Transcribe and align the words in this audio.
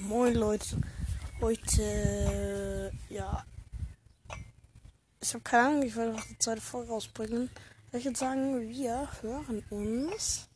Moin 0.00 0.34
Leute, 0.34 0.80
heute, 1.40 2.92
ja, 3.10 3.44
ich 5.20 5.34
habe 5.34 5.44
keine 5.44 5.68
Ahnung, 5.68 5.82
ich 5.82 5.94
werde 5.94 6.12
noch 6.12 6.24
die 6.24 6.38
zweite 6.38 6.62
Folge 6.62 6.90
rausbringen. 6.90 7.50
Ich 7.92 8.04
würde 8.06 8.18
sagen, 8.18 8.68
wir 8.70 9.08
hören 9.20 9.62
uns 9.68 10.48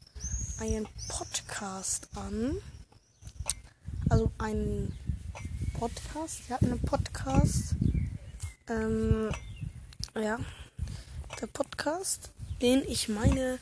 einen 0.59 0.88
Podcast 1.09 2.09
an. 2.14 2.57
Also 4.09 4.33
einen 4.38 4.97
Podcast, 5.75 6.49
hatten 6.49 6.73
einen 6.73 6.81
Podcast. 6.81 7.75
Ähm, 8.69 9.31
ja, 10.15 10.39
der 11.41 11.47
Podcast, 11.49 12.31
den 12.63 12.83
ich 12.89 13.11
meine, 13.11 13.59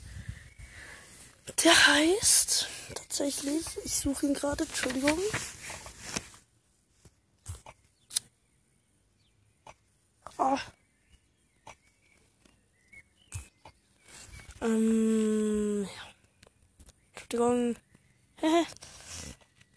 der 1.64 1.86
heißt 1.86 2.68
tatsächlich, 2.94 3.64
ich 3.84 3.96
suche 3.96 4.26
ihn 4.26 4.34
gerade, 4.34 4.64
Entschuldigung. 4.64 5.18
Oh. 10.44 10.58
Ähm, 14.60 15.84
ja. 15.84 16.02
Entschuldigung. 17.14 17.76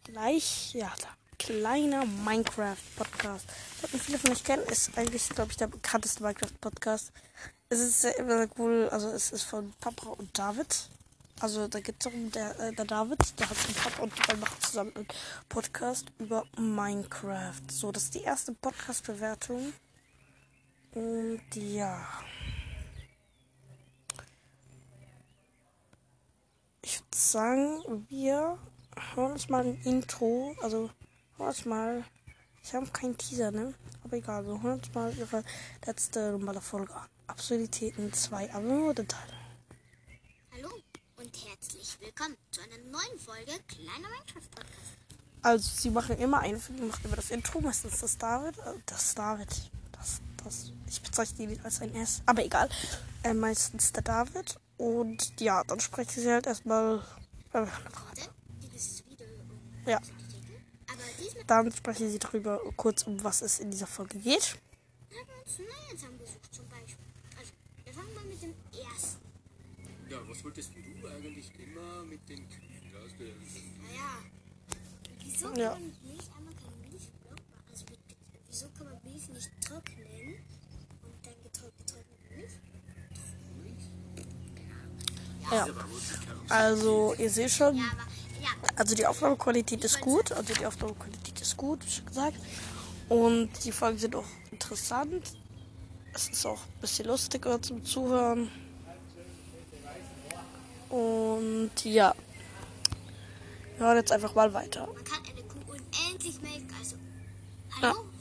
Gleich, 0.03 0.73
ja, 0.73 0.91
da. 1.01 1.07
Kleiner 1.39 2.05
Minecraft-Podcast. 2.05 3.45
Sollten 3.79 3.99
viele 3.99 4.19
von 4.19 4.31
euch 4.31 4.43
kennen, 4.43 4.63
ist 4.63 4.97
eigentlich, 4.97 5.29
glaube 5.29 5.51
ich, 5.51 5.57
der 5.57 5.67
bekannteste 5.67 6.21
Minecraft-Podcast. 6.21 7.13
Es 7.69 7.79
ist 7.79 8.01
sehr, 8.01 8.15
sehr 8.15 8.49
cool, 8.57 8.89
also 8.91 9.07
es 9.09 9.31
ist 9.31 9.43
von 9.43 9.71
Papa 9.79 10.09
und 10.09 10.37
David. 10.37 10.89
Also 11.39 11.69
da 11.69 11.79
geht 11.79 11.95
es 11.99 12.03
darum, 12.03 12.29
der, 12.31 12.59
äh, 12.59 12.73
der 12.73 12.85
David, 12.85 13.39
der 13.39 13.49
hat 13.49 13.57
einen 13.57 13.75
Papa 13.75 14.03
und 14.03 14.27
der 14.27 14.35
macht 14.35 14.65
zusammen 14.65 14.93
einen 14.95 15.07
Podcast 15.47 16.07
über 16.17 16.43
Minecraft. 16.57 17.71
So, 17.71 17.93
das 17.93 18.03
ist 18.03 18.15
die 18.15 18.23
erste 18.23 18.51
Podcast-Bewertung. 18.51 19.71
Und 20.93 21.41
ja. 21.55 22.07
Ich 26.81 26.99
würde 26.99 27.17
sagen, 27.17 28.05
wir 28.09 28.57
hören 29.15 29.31
uns 29.33 29.49
mal 29.49 29.63
ein 29.65 29.81
Intro. 29.83 30.55
Also, 30.61 30.89
hören 31.37 31.47
uns 31.49 31.65
mal. 31.65 32.03
Ich 32.63 32.73
habe 32.73 32.87
keinen 32.87 33.17
Teaser, 33.17 33.51
ne? 33.51 33.73
Aber 34.03 34.17
egal, 34.17 34.45
wir 34.45 34.61
hören 34.61 34.79
uns 34.79 34.93
mal 34.93 35.13
ihre 35.17 35.43
letzte 35.85 36.31
normale 36.31 36.61
Folge 36.61 36.93
an. 36.95 37.07
Absurditäten 37.27 38.11
2, 38.13 38.53
aber 38.53 38.63
nur 38.63 38.93
Detail. 38.93 39.27
Hallo 40.53 40.69
und 41.17 41.45
herzlich 41.47 41.97
willkommen 41.99 42.35
zu 42.51 42.61
einer 42.61 42.77
neuen 42.77 43.19
Folge 43.19 43.51
Kleiner 43.67 44.07
Minecraft 44.09 44.49
Podcast. 44.55 44.97
Also, 45.41 45.69
sie 45.81 45.89
machen 45.89 46.17
immer 46.17 46.39
eine 46.39 46.59
Folge, 46.59 46.83
macht 46.83 47.03
immer 47.05 47.15
das 47.17 47.31
Intro, 47.31 47.59
meistens 47.61 47.99
das 47.99 48.17
David. 48.17 48.57
äh, 48.59 48.73
Das 48.85 49.13
David. 49.15 49.49
Das, 49.91 50.21
das. 50.47 50.71
Ich 50.87 51.01
bezeichne 51.01 51.43
ihn 51.43 51.59
als 51.63 51.81
ein 51.81 51.93
S, 51.95 52.21
aber 52.25 52.43
egal. 52.43 52.69
Äh, 53.23 53.33
meistens 53.33 53.91
der 53.91 54.03
David. 54.03 54.59
Und 54.77 55.39
ja, 55.39 55.63
dann 55.63 55.79
sprechen 55.79 56.21
sie 56.21 56.31
halt 56.31 56.47
erstmal. 56.47 57.03
Äh, 57.53 57.65
ja, 59.85 59.99
dann 61.47 61.71
sprechen 61.71 62.09
sie 62.11 62.19
darüber 62.19 62.59
kurz, 62.75 63.03
um 63.03 63.23
was 63.23 63.41
es 63.41 63.59
in 63.59 63.71
dieser 63.71 63.87
Folge 63.87 64.19
geht. 64.19 64.57
haben 65.09 65.27
wir 65.27 65.43
uns 65.43 65.57
neue 65.59 65.95
zusammengesucht 65.97 66.53
zum 66.53 66.67
Beispiel. 66.67 67.05
Also, 67.39 67.51
wir 67.85 67.93
fangen 67.93 68.13
mal 68.13 68.25
mit 68.25 68.41
dem 68.41 68.53
ersten. 68.73 69.21
Ja, 70.09 70.17
was 70.27 70.43
wolltest 70.43 70.71
du 70.75 71.07
eigentlich 71.07 71.51
immer 71.57 72.03
mit 72.03 72.27
den 72.29 72.47
Kühen? 72.49 72.67
Ja 72.93 72.99
Naja, 73.81 74.23
wieso 75.23 75.47
Ja. 75.53 75.69
kann 75.71 75.81
man 75.81 75.95
Milch 76.03 76.27
einmal 76.37 76.53
keine 76.55 76.75
Milch? 76.89 77.07
Also, 77.71 77.85
wieso 78.49 78.69
kann 78.69 78.87
man 78.87 79.03
Milch 79.03 79.29
nicht 79.29 79.51
trocknen 79.67 80.35
und 81.03 81.25
dann 81.25 81.33
getrocknet 81.43 81.93
Milch? 82.29 82.53
Ja. 85.51 85.67
Also, 86.49 87.13
ihr 87.17 87.29
seht 87.29 87.51
schon, 87.51 87.75
Ja, 87.75 87.83
ja, 88.41 88.49
also 88.75 88.95
die 88.95 89.05
Aufnahmequalität 89.05 89.83
ist 89.83 89.99
gut. 89.99 90.31
Also, 90.31 90.53
die 90.53 90.65
Aufnahmequalität 90.65 91.41
ist 91.41 91.57
gut, 91.57 91.85
wie 91.85 91.89
schon 91.89 92.05
gesagt. 92.05 92.37
Und 93.09 93.49
die 93.63 93.71
Folgen 93.71 93.97
sind 93.97 94.15
auch 94.15 94.25
interessant. 94.51 95.23
Es 96.13 96.29
ist 96.29 96.45
auch 96.45 96.59
ein 96.59 96.81
bisschen 96.81 97.07
lustiger 97.07 97.61
zum 97.61 97.83
Zuhören. 97.85 98.49
Und 100.89 101.71
ja. 101.83 102.15
Wir 103.77 103.85
hören 103.85 103.97
jetzt 103.97 104.11
einfach 104.11 104.33
mal 104.33 104.53
weiter. 104.53 104.87
man 104.87 105.03
kann 105.03 105.23
eine 105.25 105.43
Kuh 105.43 105.59
unendlich 105.67 106.41
melken. 106.41 106.73
Also, 106.79 106.95
hallo? 107.81 107.99
Und 107.99 108.16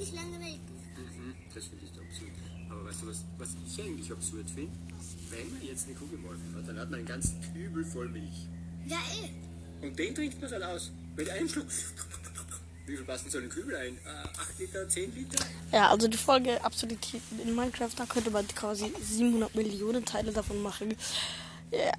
unendlich 0.00 0.12
lange 0.12 0.38
melken. 0.38 0.74
Mhm, 0.96 1.34
das 1.54 1.64
finde 1.66 1.84
ich 1.84 2.00
absurd. 2.00 2.30
Aber 2.70 2.84
weißt 2.86 3.02
du, 3.02 3.06
was, 3.08 3.24
was 3.38 3.48
ich 3.66 3.82
eigentlich 3.82 4.12
absurd 4.12 4.50
finde? 4.50 4.72
Wenn 5.30 5.52
man 5.52 5.62
jetzt 5.62 5.86
eine 5.86 5.96
Kuh 5.96 6.06
gemolken 6.06 6.54
hat, 6.56 6.68
dann 6.68 6.78
hat 6.78 6.90
man 6.90 7.00
einen 7.00 7.08
ganzen 7.08 7.40
Kübel 7.52 7.84
voll 7.84 8.08
Milch. 8.08 8.46
Ja, 8.86 8.98
eh. 9.22 9.84
Und 9.84 9.98
den 9.98 10.14
trinkt 10.14 10.40
man 10.40 10.50
dann 10.50 10.62
aus. 10.62 10.90
Mit 11.16 11.28
einem 11.28 11.48
Schluck. 11.48 11.66
Wie 12.86 12.96
viel 12.96 13.04
passen 13.04 13.30
so 13.30 13.38
einen 13.38 13.48
Kübel 13.48 13.76
ein? 13.76 13.96
Äh, 13.98 14.38
8 14.38 14.58
Liter, 14.58 14.88
10 14.88 15.14
Liter? 15.14 15.44
Ja, 15.72 15.90
also 15.90 16.08
die 16.08 16.16
Folge 16.16 16.62
Absurditäten 16.64 17.40
in 17.40 17.54
Minecraft, 17.54 17.90
da 17.96 18.06
könnte 18.06 18.30
man 18.30 18.46
quasi 18.48 18.92
700 19.00 19.54
Millionen 19.54 20.04
Teile 20.04 20.32
davon 20.32 20.62
machen. 20.62 20.94
Ja. 21.70 21.92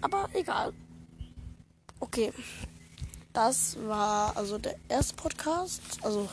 Aber 0.00 0.28
egal. 0.32 0.72
Okay. 2.00 2.32
Das 3.32 3.76
war 3.86 4.36
also 4.36 4.58
der 4.58 4.76
erste 4.88 5.14
Podcast. 5.14 5.80
Also, 6.02 6.28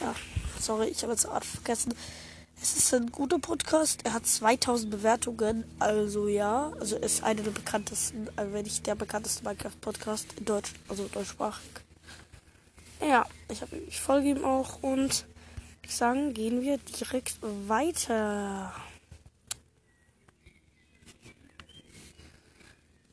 ja, 0.00 0.14
sorry, 0.58 0.88
ich 0.88 1.02
habe 1.02 1.12
jetzt 1.12 1.26
Art 1.26 1.44
vergessen. 1.44 1.94
Es 2.60 2.76
ist 2.76 2.94
ein 2.94 3.10
guter 3.10 3.38
Podcast. 3.38 4.00
Er 4.04 4.12
hat 4.12 4.26
2000 4.26 4.90
Bewertungen. 4.90 5.64
Also 5.78 6.28
ja, 6.28 6.72
also 6.78 6.96
ist 6.96 7.22
einer 7.22 7.42
der 7.42 7.50
bekanntesten, 7.50 8.28
äh, 8.36 8.52
wenn 8.52 8.64
nicht 8.64 8.86
der 8.86 8.94
bekannteste 8.94 9.44
Minecraft-Podcast 9.44 10.34
in 10.38 10.44
Deutsch, 10.44 10.72
also 10.88 11.08
deutschsprachig. 11.08 11.70
Ja, 13.00 13.26
ich, 13.48 13.62
hab, 13.62 13.72
ich 13.72 14.00
folge 14.00 14.28
ihm 14.30 14.44
auch 14.44 14.82
und 14.82 15.26
ich 15.82 15.94
sagen, 15.94 16.34
gehen 16.34 16.62
wir 16.62 16.78
direkt 16.78 17.36
weiter. 17.66 18.72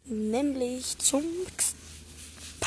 Nämlich 0.05 0.97
zum 0.99 1.23
X- 1.47 1.75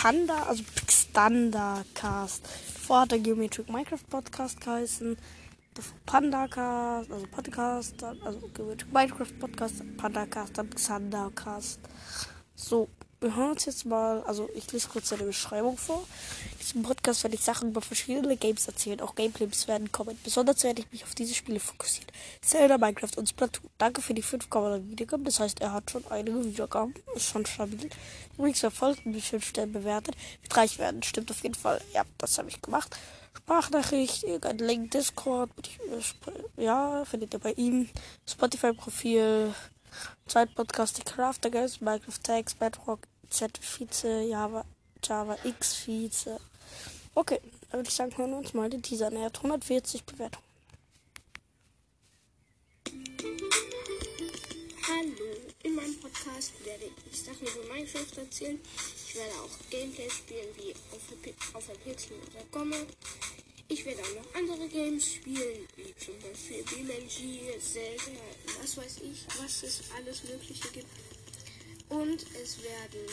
Panda, 0.03 0.43
also 0.49 0.65
Pixdanda 0.75 1.85
Cast. 1.95 2.45
Vorher 2.49 3.03
hat 3.03 3.13
der 3.13 3.21
Geometric 3.21 3.71
Minecraft 3.71 4.03
Podcast 4.11 4.61
geheißen. 4.61 5.17
Panda 6.05 6.49
Cast, 6.49 7.13
also 7.13 7.25
Podcast, 7.31 8.03
also 8.03 8.49
Geometric 8.53 8.93
Minecraft 8.93 9.39
Podcast, 9.39 9.97
Panda 9.97 10.27
Cast, 10.27 10.59
dann 10.59 10.71
Xander 10.71 11.31
Cast. 11.37 11.79
So, 12.57 12.89
wir 13.22 13.37
hören 13.37 13.53
uns 13.53 13.65
jetzt 13.66 13.87
mal, 13.87 14.22
also 14.25 14.50
ich 14.55 14.71
lese 14.72 14.88
kurz 14.88 15.09
seine 15.09 15.22
Beschreibung 15.22 15.78
vor. 15.78 16.05
In 16.53 16.59
diesem 16.59 16.83
Podcast 16.83 17.22
werde 17.22 17.37
ich 17.37 17.43
Sachen 17.43 17.71
über 17.71 17.81
verschiedene 17.81 18.37
Games 18.37 18.66
erzählen, 18.66 19.00
auch 19.00 19.15
Gameplays 19.15 19.69
werden 19.69 19.93
kommen. 19.93 20.19
Besonders 20.25 20.65
werde 20.65 20.83
ich 20.83 20.91
mich 20.91 21.05
auf 21.05 21.15
diese 21.15 21.33
Spiele 21.33 21.60
fokussieren. 21.60 22.09
Zelda, 22.41 22.78
Minecraft 22.78 23.16
und 23.16 23.28
Splatoon. 23.28 23.71
Danke 23.78 24.03
für 24.03 24.12
die 24.12 24.25
5,9 24.25 24.91
Wiedergaben, 24.91 25.25
das 25.25 25.38
heißt, 25.38 25.60
er 25.60 25.72
hat 25.72 25.91
schon 25.91 26.05
einige 26.10 26.44
Wiedergaben, 26.44 26.94
ist 27.15 27.27
schon 27.27 27.47
stabil. 27.47 27.88
Übrigens, 28.37 28.62
wer 28.62 28.72
folgt 28.72 29.06
mit 29.06 29.22
5 29.22 29.47
Sternen 29.47 29.72
bewertet, 29.72 30.16
wird 30.43 30.56
reich 30.56 30.78
werden, 30.78 31.03
stimmt 31.03 31.31
auf 31.31 31.43
jeden 31.43 31.54
Fall. 31.54 31.81
Ja, 31.94 32.03
das 32.19 32.39
habe 32.39 32.49
ich 32.49 32.60
gemacht. 32.60 32.97
Sprachnachricht, 33.37 34.25
irgendein 34.25 34.59
Link, 34.59 34.91
Discord, 34.91 35.50
äh, 35.56 36.62
ja, 36.62 37.04
findet 37.04 37.34
ihr 37.34 37.41
bei 37.41 37.53
ihm. 37.53 37.89
Spotify-Profil, 38.28 39.54
Zweitpodcast, 40.27 40.98
die 40.98 41.03
Crafter 41.03 41.51
Games, 41.51 41.80
Minecraft 41.80 42.22
Tags, 42.22 42.54
Bedrock, 42.54 43.01
Z 43.33 43.59
Vize, 43.59 44.29
Java, 44.29 44.63
Java 45.03 45.39
X 45.43 45.75
Vize. 45.87 46.39
Okay, 47.15 47.41
dann 47.71 47.79
würde 47.79 47.89
ich 47.89 47.95
sagen, 47.95 48.15
hören 48.17 48.31
wir 48.31 48.39
uns 48.39 48.53
mal 48.53 48.69
den 48.69 48.83
Teaser 48.83 49.07
an. 49.07 49.17
Er 49.17 49.25
hat 49.25 49.39
140 49.39 50.05
Bewertungen. 50.05 50.45
Hallo, 54.87 55.31
in 55.63 55.75
meinem 55.75 55.99
Podcast 55.99 56.53
werde 56.67 56.91
ich 57.11 57.23
Sachen 57.23 57.47
über 57.47 57.73
Minecraft 57.73 58.19
erzählen. 58.19 58.61
Ich 59.07 59.15
werde 59.15 59.33
auch 59.41 59.71
Gameplay 59.71 60.11
spielen, 60.11 60.49
wie 60.59 60.75
auf 60.95 61.55
auf 61.55 61.67
der 61.67 61.75
Pixel 61.75 62.17
oder 62.19 62.45
Komme. 62.51 62.87
Ich 63.69 63.87
werde 63.87 64.03
auch 64.03 64.23
noch 64.23 64.34
andere 64.34 64.69
Games 64.69 65.07
spielen, 65.15 65.67
wie 65.77 65.95
zum 65.97 66.19
Beispiel 66.21 66.63
BeamNG, 66.65 67.59
Zelda, 67.59 68.21
was 68.61 68.77
weiß 68.77 68.97
ich, 68.99 69.25
was 69.41 69.63
es 69.63 69.81
alles 69.97 70.23
Mögliche 70.25 70.69
gibt. 70.69 70.89
Und 71.92 72.24
es 72.42 72.56
werden 72.62 73.06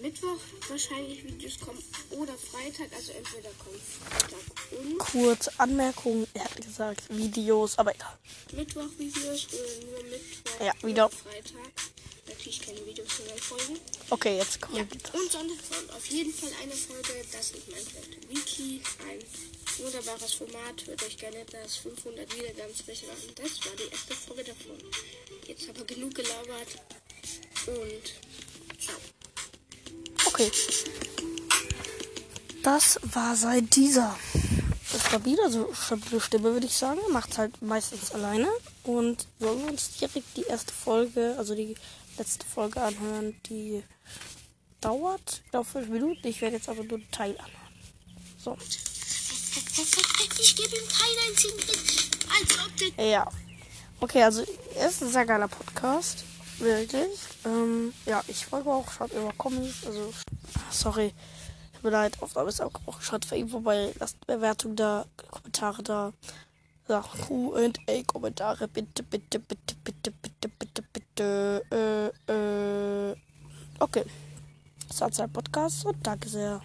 Mittwoch 0.00 0.38
wahrscheinlich 0.68 1.24
Videos 1.24 1.58
kommen 1.58 1.82
oder 2.10 2.34
Freitag. 2.34 2.92
Also 2.94 3.10
entweder 3.12 3.50
kommt 3.58 3.80
Freitag 3.82 4.78
und 4.78 4.98
Kurze 4.98 5.50
Anmerkung. 5.58 6.26
Er 6.34 6.44
hat 6.44 6.56
gesagt 6.56 7.02
Videos, 7.08 7.76
aber 7.76 7.92
egal. 7.94 8.16
Mittwoch-Videos 8.52 9.48
oder 9.52 9.86
nur 9.90 10.02
Mittwoch 10.04 10.60
Ja, 10.64 10.72
wieder. 10.86 11.10
Freitag. 11.10 11.72
Natürlich 12.28 12.60
keine 12.60 12.86
Videos, 12.86 13.08
sondern 13.16 13.38
Folgen. 13.38 13.80
Okay, 14.10 14.36
jetzt 14.36 14.60
Ja, 14.60 14.66
kommt. 14.84 15.14
und 15.14 15.32
Sonntag 15.32 15.70
kommt 15.70 15.90
auf 15.92 16.06
jeden 16.06 16.32
Fall 16.32 16.52
eine 16.62 16.72
Folge. 16.72 17.24
Das 17.32 17.50
ist 17.50 17.66
Minecraft 17.66 18.28
Weekly. 18.28 18.80
Ein 19.08 19.84
wunderbares 19.84 20.34
Format. 20.34 20.86
Hört 20.86 21.02
euch 21.02 21.16
gerne 21.16 21.44
das 21.50 21.76
500 21.78 22.32
Wiedergaben-Special 22.36 23.10
an. 23.10 23.34
Das 23.34 23.64
war 23.66 23.72
die 23.76 23.90
erste 23.90 24.14
Folge 24.14 24.44
davon. 24.44 24.78
Jetzt 25.48 25.68
aber 25.68 25.84
genug 25.84 26.14
gelabert. 26.14 26.68
Und 27.68 28.80
ciao. 28.80 28.96
Okay. 30.26 30.50
Das 32.62 32.98
war 33.02 33.36
seit 33.36 33.74
dieser. 33.76 34.16
Das 34.92 35.12
war 35.12 35.24
wieder 35.24 35.50
so 35.50 35.72
stabile 35.74 36.20
Stimme, 36.20 36.52
würde 36.52 36.66
ich 36.66 36.74
sagen. 36.74 37.00
Macht 37.12 37.38
halt 37.38 37.60
meistens 37.62 38.12
alleine. 38.12 38.48
Und 38.84 39.26
wollen 39.38 39.60
wir 39.62 39.68
uns 39.68 39.96
direkt 39.98 40.36
die 40.36 40.44
erste 40.44 40.72
Folge, 40.72 41.34
also 41.38 41.54
die 41.54 41.74
letzte 42.16 42.46
Folge 42.46 42.80
anhören, 42.80 43.36
die 43.46 43.82
dauert, 44.80 45.42
ich 45.44 45.50
glaube, 45.50 45.66
fünf 45.66 45.88
Minuten. 45.88 46.26
Ich 46.26 46.40
werde 46.40 46.56
jetzt 46.56 46.68
aber 46.68 46.82
nur 46.84 46.98
einen 46.98 47.10
Teil 47.10 47.36
anhören. 47.38 47.52
So. 48.38 48.56
Ich 50.40 50.56
gebe 50.56 50.76
ihm 50.76 50.88
keinen 50.88 51.18
einzigen 51.28 51.56
Blick, 51.56 52.28
als 52.30 52.58
ob 52.64 52.76
der 52.96 53.06
Ja. 53.06 53.30
Okay, 54.00 54.22
also 54.22 54.44
er 54.76 54.88
ist 54.88 55.02
ein 55.02 55.10
sehr 55.10 55.26
geiler 55.26 55.48
Podcast. 55.48 56.24
Wirklich. 56.58 57.18
Ähm, 57.44 57.92
ja, 58.06 58.22
ich 58.26 58.46
folge 58.46 58.70
auch, 58.70 58.90
schaut 58.90 59.12
über 59.12 59.32
Comics. 59.36 59.86
Also, 59.86 60.12
sorry. 60.70 61.12
Tut 61.74 61.84
mir 61.84 61.90
leid, 61.90 62.20
Aufnahme 62.20 62.48
ist 62.48 62.60
abgebrochen. 62.60 63.02
Schaut 63.02 63.28
bei 63.30 63.36
ihm 63.36 63.48
vorbei. 63.48 63.94
Lasst 64.00 64.26
Bewertung 64.26 64.74
da, 64.74 65.04
Kommentare 65.30 65.82
da. 65.82 66.12
Ja, 66.88 67.04
Q&A-Kommentare. 67.26 68.66
Bitte, 68.66 69.02
bitte, 69.02 69.38
bitte, 69.38 69.74
bitte, 69.84 70.10
bitte, 70.10 70.48
bitte, 70.48 70.82
bitte. 70.92 72.12
Äh, 72.26 72.32
äh. 72.32 73.16
Okay. 73.78 74.04
Das 74.88 75.00
war 75.00 75.12
sein 75.12 75.32
Podcast 75.32 75.84
und 75.84 76.04
danke 76.04 76.28
sehr. 76.28 76.60